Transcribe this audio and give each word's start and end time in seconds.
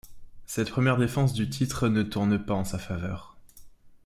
Cette 0.47 0.71
première 0.71 0.97
défense 0.97 1.31
du 1.31 1.47
titre 1.47 1.87
ne 1.87 2.01
tourne 2.01 2.43
pas 2.43 2.55
en 2.55 2.63
sa 2.63 2.79
faveur. 2.79 3.37